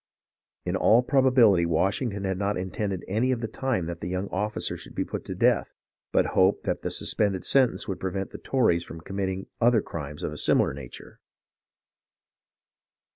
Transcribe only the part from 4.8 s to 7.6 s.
suffer death, but hoped that the suspended